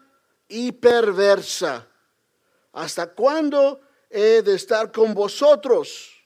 [0.47, 1.87] y perversa.
[2.73, 6.23] ¿Hasta cuándo he de estar con vosotros?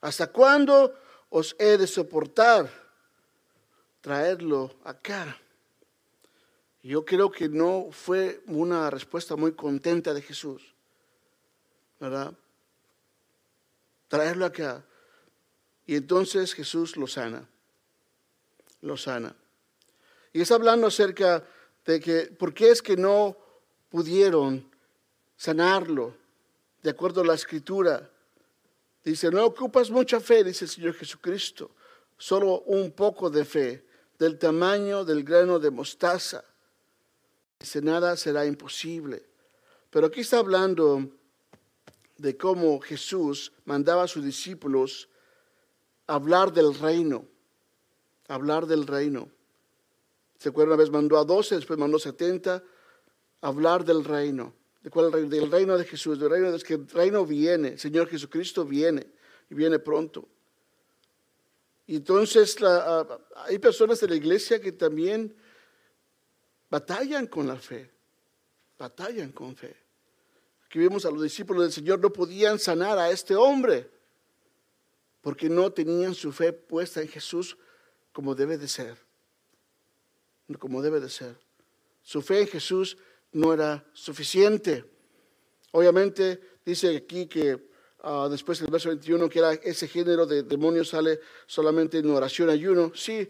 [0.00, 0.94] ¿Hasta cuándo
[1.28, 2.70] os he de soportar?
[4.00, 5.38] Traerlo acá.
[6.82, 10.74] Yo creo que no fue una respuesta muy contenta de Jesús,
[11.98, 12.32] ¿verdad?
[14.08, 14.82] Traerlo acá.
[15.86, 17.46] Y entonces Jesús lo sana,
[18.80, 19.34] lo sana.
[20.32, 21.44] Y está hablando acerca
[21.84, 23.36] de que, ¿por qué es que no
[23.88, 24.70] pudieron
[25.36, 26.16] sanarlo?
[26.82, 28.10] De acuerdo a la escritura.
[29.04, 31.70] Dice, no ocupas mucha fe, dice el Señor Jesucristo,
[32.18, 33.84] solo un poco de fe,
[34.18, 36.44] del tamaño del grano de mostaza.
[37.58, 39.24] Dice, nada será imposible.
[39.90, 41.10] Pero aquí está hablando
[42.16, 45.08] de cómo Jesús mandaba a sus discípulos
[46.06, 47.24] hablar del reino,
[48.28, 49.30] hablar del reino.
[50.40, 50.72] ¿Se acuerdan?
[50.72, 52.64] Una vez mandó a 12, después mandó 70
[53.42, 54.54] a hablar del reino.
[54.82, 55.28] ¿De cuál reino?
[55.28, 59.06] Del reino de Jesús, del reino de que el reino viene, el Señor Jesucristo viene
[59.50, 60.26] y viene pronto.
[61.86, 62.56] Y entonces
[63.36, 65.36] hay personas de la iglesia que también
[66.70, 67.90] batallan con la fe,
[68.78, 69.76] batallan con fe.
[70.64, 73.90] Aquí vemos a los discípulos del Señor, no podían sanar a este hombre
[75.20, 77.58] porque no tenían su fe puesta en Jesús
[78.10, 79.09] como debe de ser
[80.58, 81.36] como debe de ser.
[82.02, 82.96] Su fe en Jesús
[83.32, 84.84] no era suficiente.
[85.72, 87.70] Obviamente dice aquí que
[88.02, 92.50] ah, después del verso 21 que era ese género de demonios sale solamente en oración
[92.50, 92.92] ayuno.
[92.94, 93.28] Sí,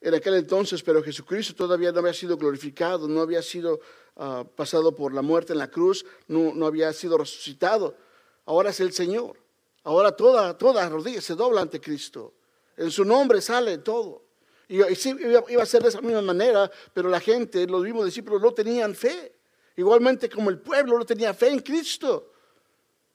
[0.00, 3.80] en aquel entonces, pero Jesucristo todavía no había sido glorificado, no había sido
[4.16, 7.96] ah, pasado por la muerte en la cruz, no, no había sido resucitado.
[8.44, 9.36] Ahora es el Señor.
[9.84, 12.34] Ahora toda, toda rodilla se dobla ante Cristo.
[12.76, 14.27] En su nombre sale todo.
[14.68, 18.42] Y, sí, iba, a ser de esa misma manera, pero la gente, los mismos discípulos
[18.42, 19.34] no tenían fe.
[19.76, 22.32] igualmente como el pueblo no tenía fe en Cristo.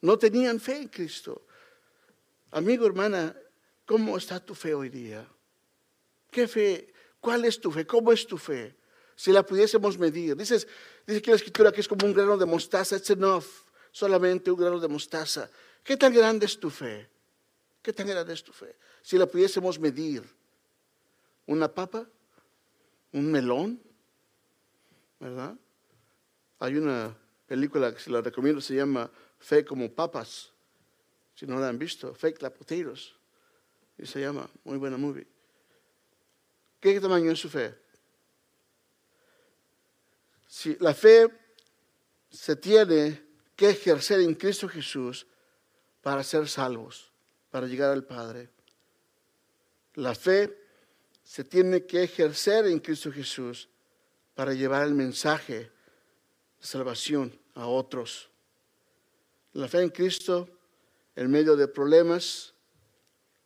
[0.01, 1.45] No tenían fe en Cristo.
[2.51, 3.35] Amigo, hermana,
[3.85, 5.27] ¿cómo está tu fe hoy día?
[6.31, 6.91] ¿Qué fe?
[7.19, 7.85] ¿Cuál es tu fe?
[7.85, 8.75] ¿Cómo es tu fe?
[9.15, 10.35] Si la pudiésemos medir.
[10.35, 10.67] Dices,
[11.05, 13.45] dice que la escritura que es como un grano de mostaza, it's enough,
[13.91, 15.49] solamente un grano de mostaza.
[15.83, 17.07] ¿Qué tan grande es tu fe?
[17.81, 18.75] ¿Qué tan grande es tu fe?
[19.03, 20.23] Si la pudiésemos medir.
[21.45, 22.07] ¿Una papa?
[23.11, 23.81] ¿Un melón?
[25.19, 25.55] ¿Verdad?
[26.59, 30.51] Hay una película que se la recomiendo, se llama Fe como papas.
[31.35, 32.53] Si no la han visto, Fake la.
[33.97, 35.27] Y se llama, muy buena movie.
[36.79, 37.75] ¿Qué tamaño es su fe?
[40.47, 41.27] Si la fe
[42.29, 43.21] se tiene
[43.55, 45.27] que ejercer en Cristo Jesús
[46.01, 47.11] para ser salvos,
[47.49, 48.49] para llegar al Padre.
[49.95, 50.62] La fe
[51.23, 53.69] se tiene que ejercer en Cristo Jesús
[54.35, 55.71] para llevar el mensaje de
[56.59, 58.29] salvación a otros.
[59.53, 60.49] La fe en Cristo
[61.15, 62.53] en medio de problemas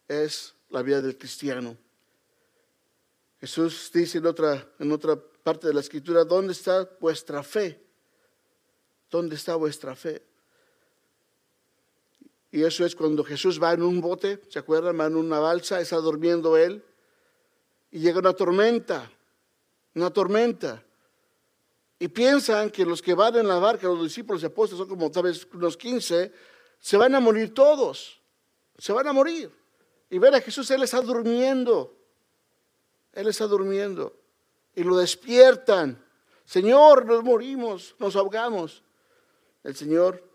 [0.08, 1.78] es la vida del cristiano.
[3.40, 7.84] Jesús dice en otra, en otra parte de la escritura, ¿dónde está vuestra fe?
[9.10, 10.24] ¿Dónde está vuestra fe?
[12.52, 15.00] Y eso es cuando Jesús va en un bote, ¿se acuerdan?
[15.00, 16.84] Va en una balsa, está durmiendo él,
[17.92, 19.10] y llega una tormenta,
[19.96, 20.84] una tormenta.
[22.00, 25.10] Y piensan que los que van en la barca, los discípulos y apóstoles, son como
[25.10, 26.32] tal vez unos 15,
[26.80, 28.22] se van a morir todos,
[28.78, 29.52] se van a morir.
[30.10, 31.98] Y ver a Jesús, Él está durmiendo,
[33.14, 34.16] Él está durmiendo.
[34.76, 36.04] Y lo despiertan.
[36.46, 38.84] Señor, nos morimos, nos ahogamos.
[39.64, 40.28] El Señor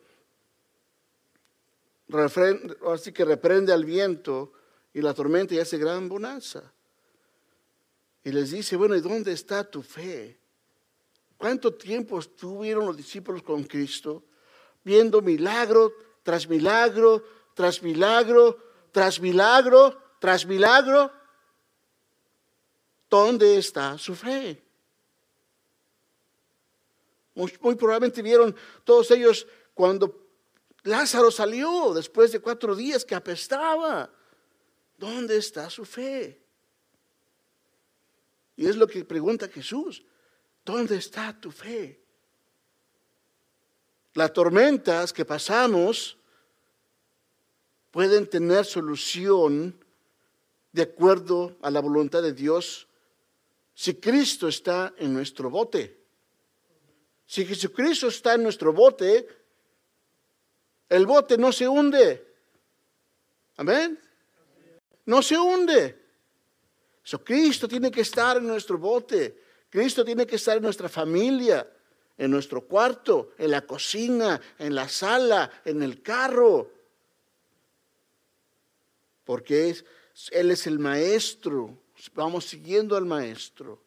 [2.93, 4.53] así que reprende al viento
[4.93, 6.73] y la tormenta y hace gran bonanza.
[8.25, 10.39] Y les dice, bueno, ¿y dónde está tu fe?
[11.37, 14.25] ¿Cuánto tiempo estuvieron los discípulos con Cristo
[14.85, 18.59] viendo milagro tras milagro, tras milagro,
[18.91, 21.11] tras milagro, tras milagro.
[23.09, 24.63] ¿Dónde está su fe?
[27.35, 28.55] Muy, probablemente vieron
[28.85, 30.29] todos ellos cuando
[30.85, 34.11] Lázaro salió después de cuatro días que apestaba.
[34.97, 36.42] ¿Dónde está su fe?
[38.57, 40.05] Y es lo que pregunta Jesús.
[40.65, 42.01] ¿Dónde está tu fe?
[44.15, 46.19] Las tormentas que pasamos
[47.91, 49.79] pueden tener solución
[50.73, 52.89] de acuerdo a la voluntad de Dios
[53.75, 55.99] si Cristo está en nuestro bote.
[57.27, 59.27] Si Jesucristo está en nuestro bote,
[60.89, 62.27] el bote no se hunde.
[63.57, 63.99] Amén.
[65.07, 66.02] No se hunde.
[67.03, 69.39] So, Cristo tiene que estar en nuestro bote.
[69.69, 71.67] Cristo tiene que estar en nuestra familia
[72.19, 76.71] en nuestro cuarto, en la cocina, en la sala, en el carro.
[79.25, 79.85] Porque es,
[80.31, 81.77] Él es el maestro,
[82.15, 83.83] vamos siguiendo al maestro.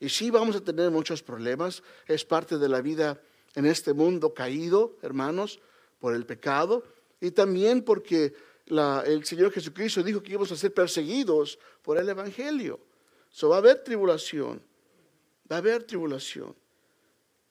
[0.00, 3.20] Y sí vamos a tener muchos problemas, es parte de la vida
[3.54, 5.60] en este mundo caído, hermanos,
[5.98, 6.84] por el pecado,
[7.20, 8.34] y también porque
[8.66, 12.80] el Señor Jesucristo dijo que íbamos a ser perseguidos por el Evangelio.
[13.30, 14.62] So, va a haber tribulación,
[15.50, 16.54] va a haber tribulación.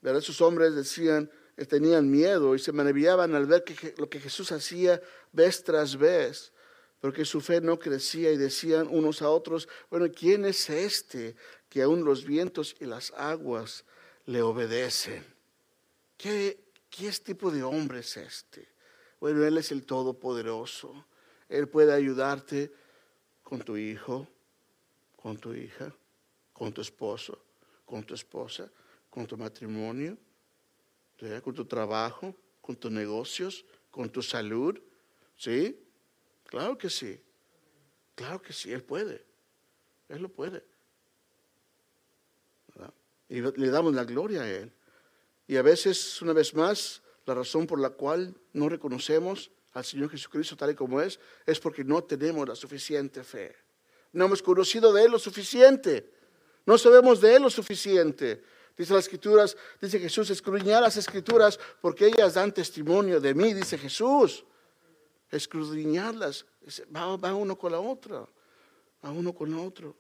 [0.01, 4.51] Esos hombres decían, eh, tenían miedo y se maravillaban al ver que, lo que Jesús
[4.51, 5.01] hacía
[5.31, 6.51] vez tras vez,
[6.99, 11.35] porque su fe no crecía y decían unos a otros, bueno, ¿quién es este
[11.69, 13.85] que aún los vientos y las aguas
[14.25, 15.25] le obedecen?
[16.17, 18.74] ¿Qué, qué tipo de hombre es este?
[19.19, 21.05] Bueno, Él es el Todopoderoso.
[21.49, 22.71] Él puede ayudarte
[23.43, 24.27] con tu hijo,
[25.15, 25.93] con tu hija,
[26.53, 27.39] con tu esposo,
[27.85, 28.69] con tu esposa
[29.15, 30.17] con tu matrimonio,
[31.41, 34.77] con tu trabajo, con tus negocios, con tu salud.
[35.37, 35.79] ¿Sí?
[36.43, 37.17] Claro que sí.
[38.13, 39.23] Claro que sí, Él puede.
[40.09, 40.65] Él lo puede.
[43.29, 44.73] Y le damos la gloria a Él.
[45.47, 50.09] Y a veces, una vez más, la razón por la cual no reconocemos al Señor
[50.09, 53.55] Jesucristo tal y como es, es porque no tenemos la suficiente fe.
[54.13, 56.09] No hemos conocido de Él lo suficiente.
[56.65, 58.41] No sabemos de Él lo suficiente.
[58.77, 63.77] Dice las escrituras, dice Jesús, escudriñar las escrituras porque ellas dan testimonio de mí, dice
[63.77, 64.45] Jesús.
[65.29, 66.45] Escudriñarlas,
[66.95, 68.27] va, va uno con la otra,
[69.03, 69.95] va uno con el otro.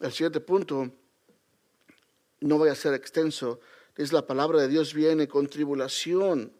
[0.00, 0.90] El siguiente punto,
[2.40, 3.60] no voy a ser extenso,
[3.96, 6.52] es la palabra de Dios viene con tribulación.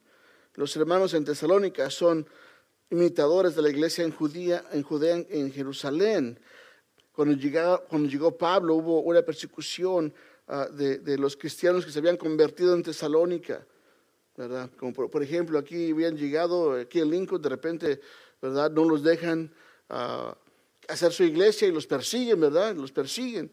[0.54, 2.26] Los hermanos en Tesalónica son
[2.90, 6.38] imitadores de la iglesia en Judía, en Judea, en Jerusalén.
[7.12, 7.36] Cuando,
[7.88, 10.12] cuando llegó Pablo hubo una persecución
[10.48, 13.66] ah, de, los cristianos que se habían convertido en Tesalónica,
[14.36, 14.70] ¿verdad?
[14.78, 18.00] Como por, ejemplo, aquí habían llegado, aquí en Lincoln, de repente,
[18.40, 18.70] ¿verdad?
[18.70, 19.52] No los dejan
[19.88, 20.36] ah,
[20.88, 22.74] hacer su iglesia y los persiguen, ¿verdad?
[22.76, 23.50] Los persiguen.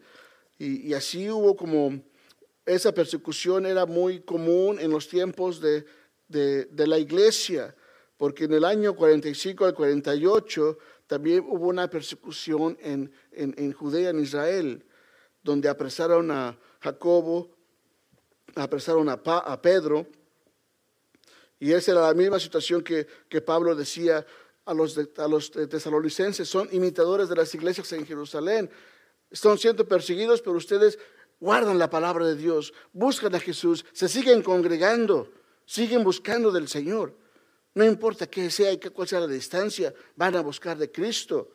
[0.58, 2.02] Y, así hubo como,
[2.74, 5.84] esa persecución era muy común en los tiempos de,
[6.28, 7.74] de la iglesia,
[8.16, 14.20] porque en el año 45 al 48 también hubo una persecución en, en, Judea, en
[14.20, 14.84] Israel,
[15.42, 17.50] donde apresaron a Jacobo,
[18.54, 20.06] apresaron a, a Pedro,
[21.58, 24.24] y esa era la misma situación que, que Pablo decía
[24.64, 28.70] a los, a los tesalonicenses, son imitadores de las iglesias en Jerusalén,
[29.30, 30.98] están siendo perseguidos, pero ustedes
[31.40, 35.32] guardan la palabra de Dios, buscan a Jesús, se siguen congregando,
[35.64, 37.14] siguen buscando del Señor.
[37.74, 41.50] No importa qué sea y cuál sea la distancia, van a buscar de Cristo,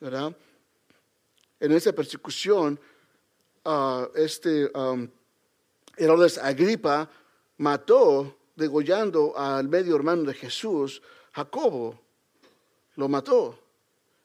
[0.00, 0.34] ¿verdad?
[1.58, 2.78] En esa persecución,
[3.64, 5.08] uh, este um,
[5.96, 7.10] Herodes Agripa
[7.58, 11.02] mató, degollando al medio hermano de Jesús,
[11.32, 11.98] Jacobo,
[12.96, 13.58] lo mató.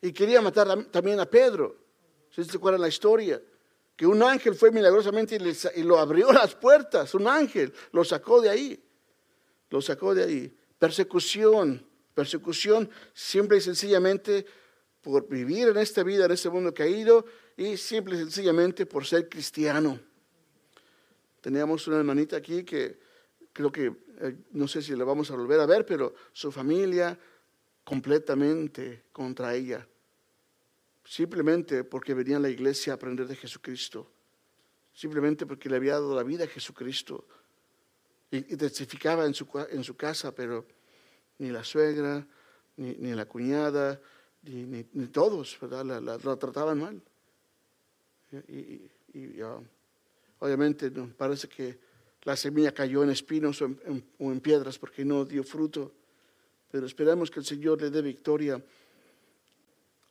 [0.01, 1.75] Y quería matar también a Pedro.
[2.29, 3.41] ¿Se acuerdan la historia?
[3.95, 5.37] Que un ángel fue milagrosamente
[5.75, 8.83] y, lo abrió las puertas, un ángel, lo sacó de ahí,
[9.69, 10.57] lo sacó de ahí.
[10.79, 14.45] Persecución, persecución simple y sencillamente
[15.01, 17.25] por vivir en esta vida, en este mundo caído
[17.57, 19.99] y simple y sencillamente por ser cristiano.
[21.41, 22.99] Teníamos una hermanita aquí que
[23.51, 27.17] creo que, eh, no sé si la vamos a volver a ver, pero su familia
[27.83, 29.87] completamente contra ella.
[31.03, 34.11] Simplemente porque venía a la iglesia a aprender de Jesucristo.
[34.93, 37.25] Simplemente porque le había dado la vida a Jesucristo
[38.29, 40.65] y, testificaba en su, en su casa, pero
[41.37, 42.25] ni la suegra,
[42.77, 43.99] ni, ni la cuñada,
[44.43, 45.85] ni, ni, todos, ¿verdad?
[45.85, 47.01] La, la, trataban mal.
[48.47, 49.41] Y, y
[50.39, 51.77] obviamente parece que
[52.23, 53.65] la semilla cayó en espinos o
[54.19, 55.91] en, piedras porque no dio fruto,
[56.71, 58.63] pero esperamos que el Señor le dé victoria.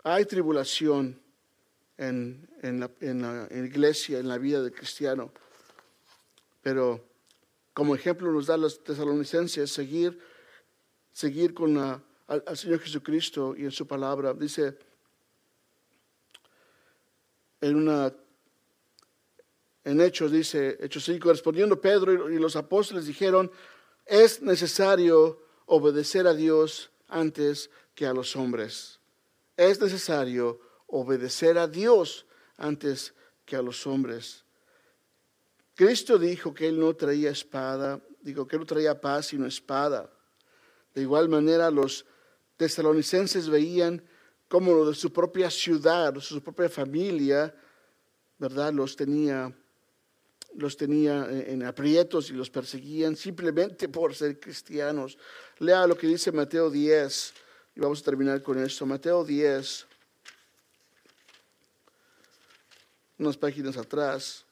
[0.03, 1.21] Hay tribulación
[1.97, 5.33] en, en, la, en la iglesia, en la vida del cristiano,
[6.63, 7.05] pero
[7.73, 10.19] como ejemplo nos da los tesalonicenses seguir,
[11.13, 14.35] seguir con al, Señor Jesucristo y en su palabra.
[14.35, 14.77] Dice
[17.61, 18.13] en una
[19.83, 23.51] en Hechos dice, Hechos 5, respondiendo Pedro y los apóstoles dijeron,
[24.05, 29.00] es necesario obedecer a Dios antes que a los hombres.
[29.61, 32.25] Es necesario obedecer a Dios
[32.57, 33.13] antes
[33.45, 34.43] que a los hombres.
[35.75, 40.11] Cristo dijo que Él no traía espada, dijo que Él no traía paz sino espada.
[40.95, 42.07] De igual manera los
[42.57, 44.03] tesalonicenses veían
[44.49, 47.55] como lo de su propia ciudad, su propia familia,
[48.39, 48.73] ¿verdad?
[48.73, 49.55] Los tenía,
[50.57, 55.19] los tenía en aprietos y los perseguían simplemente por ser cristianos.
[55.59, 57.35] Lea lo que dice Mateo 10
[57.81, 58.85] vamos a terminar con esto.
[58.85, 59.87] Mateo 10,
[63.19, 64.45] unas páginas atrás.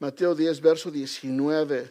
[0.00, 1.88] Mateo 10, verso 19.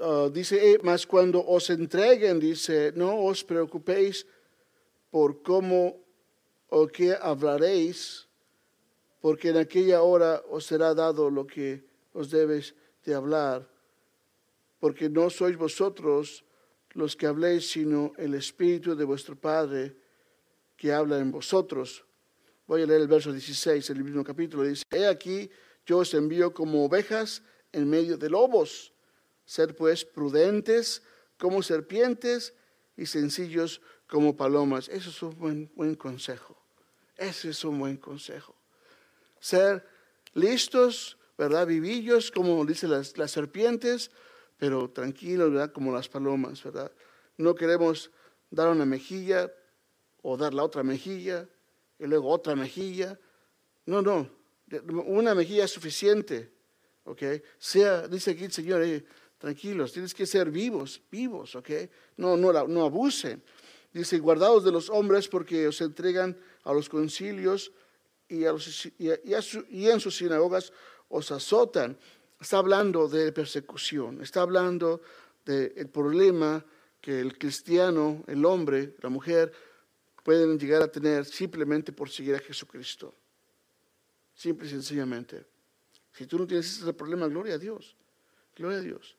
[0.00, 4.24] Ah, dice, eh, mas cuando os entreguen, dice, no os preocupéis
[5.10, 5.98] por cómo
[6.68, 8.28] o qué hablaréis,
[9.20, 13.68] porque en aquella hora os será dado lo que os debes de hablar,
[14.80, 16.44] porque no sois vosotros
[16.92, 19.96] los que habléis, sino el Espíritu de vuestro Padre
[20.76, 22.04] que habla en vosotros.
[22.66, 24.62] Voy a leer el verso 16, el mismo capítulo.
[24.62, 25.50] Dice, he aquí,
[25.84, 27.42] yo os envío como ovejas
[27.72, 28.92] en medio de lobos.
[29.44, 31.02] Ser pues prudentes
[31.38, 32.54] como serpientes
[32.96, 34.88] y sencillos como palomas.
[34.88, 36.56] Eso es un buen, buen consejo.
[37.16, 38.54] Ese es un buen consejo.
[39.40, 39.86] Ser
[40.34, 41.66] listos, ¿verdad?
[41.66, 44.10] Vivillos, como dicen las, serpientes,
[44.58, 45.72] pero tranquilos, ¿verdad?
[45.72, 46.92] Como las palomas, ¿verdad?
[47.36, 48.10] No queremos
[48.50, 49.50] dar una mejilla,
[50.22, 51.48] o dar la otra mejilla
[51.98, 53.18] y luego otra mejilla.
[53.86, 54.28] No, no,
[55.06, 56.52] una mejilla es suficiente.
[57.04, 57.22] ¿ok?
[57.58, 59.04] Sea, dice aquí el Señor, eh,
[59.38, 61.70] tranquilos, tienes que ser vivos, vivos, ¿ok?
[62.16, 63.42] No, no, no abusen.
[63.92, 67.72] Dice, guardados de los hombres porque os entregan a los concilios
[68.28, 70.72] y, a los, y en sus sinagogas
[71.08, 71.96] os azotan.
[72.40, 75.00] Está hablando de persecución, está hablando
[75.44, 76.64] del problema
[77.00, 79.52] que el cristiano, el hombre, la mujer,
[80.22, 83.14] pueden llegar a tener simplemente por seguir a Jesucristo.
[84.34, 85.44] Simple y sencillamente.
[86.12, 87.96] Si tú no tienes ese problema, gloria a Dios.
[88.54, 89.16] Gloria a Dios.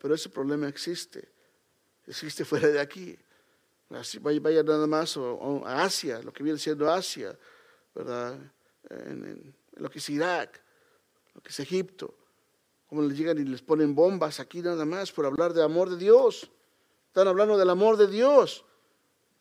[0.00, 1.28] Pero ese problema existe.
[2.06, 3.16] Existe fuera de aquí.
[3.88, 7.36] Vaya, nada más a Asia, lo que viene siendo Asia,
[7.94, 8.38] ¿verdad?
[9.76, 10.60] Lo que es Irak,
[11.36, 12.14] lo que es Egipto.
[12.88, 15.98] Como les llegan y les ponen bombas aquí nada más por hablar del amor de
[15.98, 16.50] Dios.
[17.08, 18.64] Están hablando del amor de Dios.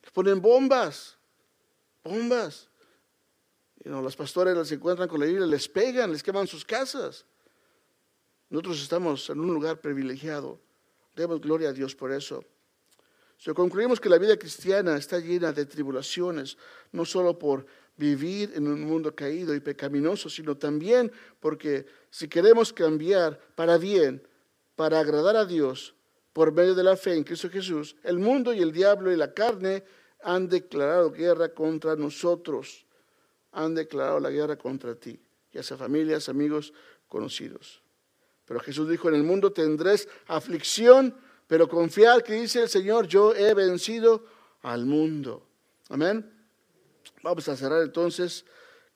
[0.04, 1.18] Les ponen bombas,
[2.04, 2.70] bombas.
[3.84, 7.26] Y no, los pastores las encuentran con la Biblia, les pegan, les queman sus casas.
[8.50, 10.60] Nosotros estamos en un lugar privilegiado.
[11.16, 12.44] Demos gloria a Dios por eso.
[13.38, 16.58] Si concluimos que la vida cristiana está llena de tribulaciones,
[16.92, 17.66] no solo por
[17.98, 24.22] vivir en un mundo caído y pecaminoso, sino también porque si queremos cambiar para bien,
[24.76, 25.96] para agradar a Dios,
[26.34, 29.34] por medio de la fe en Cristo Jesús, el mundo y el diablo y la
[29.34, 29.86] carne
[30.22, 32.86] han declarado guerra contra nosotros,
[33.54, 35.18] han declarado la guerra contra ti,
[35.54, 36.74] ya sea familias, amigos,
[37.08, 37.82] conocidos.
[38.46, 41.16] Pero Jesús dijo, en el mundo tendréis aflicción,
[41.48, 44.26] pero confiar que dice el Señor, yo he vencido
[44.62, 45.48] al mundo.
[45.90, 46.35] Amén.
[47.26, 48.46] Vamos a cerrar entonces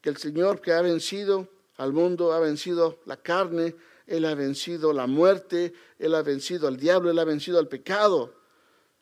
[0.02, 3.76] que el Señor que ha vencido al mundo, ha vencido la carne,
[4.06, 8.36] Él ha vencido la muerte, Él ha vencido al diablo, Él ha vencido al pecado.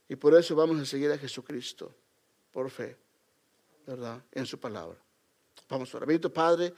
[0.07, 1.93] Y por eso vamos a seguir a Jesucristo,
[2.53, 2.95] por fe,
[3.85, 4.23] ¿verdad?
[4.31, 4.97] En su palabra.
[5.67, 6.21] Vamos a orar.
[6.31, 6.73] Padre,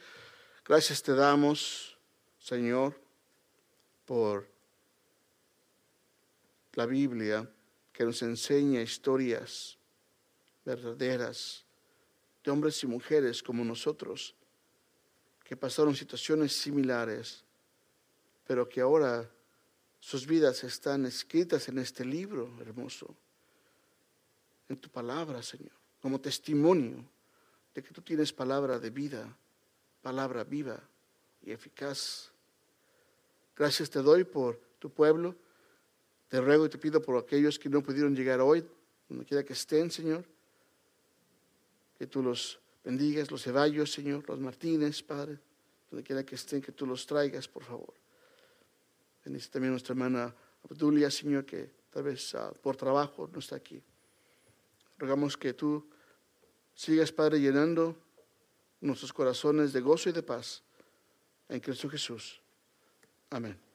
[0.64, 1.96] gracias te damos,
[2.40, 3.00] Señor,
[4.04, 4.48] por
[6.72, 7.48] la Biblia
[7.92, 9.78] que nos enseña historias
[10.64, 11.64] verdaderas
[12.42, 14.34] de hombres y mujeres como nosotros
[15.44, 17.44] que pasaron situaciones similares,
[18.46, 19.28] pero que ahora
[19.98, 23.14] sus vidas están escritas en este libro hermoso,
[24.68, 27.04] en tu palabra, Señor, como testimonio
[27.74, 29.36] de que tú tienes palabra de vida,
[30.02, 30.80] palabra viva
[31.42, 32.30] y eficaz.
[33.56, 35.36] Gracias te doy por tu pueblo.
[36.28, 38.64] Te ruego y te pido por aquellos que no pudieron llegar hoy,
[39.08, 40.24] donde quiera que estén, Señor.
[42.00, 45.38] Que tú los bendigas, los Ceballos, Señor, los Martínez, Padre,
[45.90, 47.92] donde quiera que estén, que tú los traigas, por favor.
[49.22, 50.34] Bendice también a nuestra hermana
[50.64, 53.82] Abdulia, Señor, que tal vez ah, por trabajo no está aquí.
[54.96, 55.90] Rogamos que tú
[56.74, 57.94] sigas, Padre, llenando
[58.80, 60.62] nuestros corazones de gozo y de paz
[61.50, 62.40] en Cristo Jesús.
[63.28, 63.69] Amén.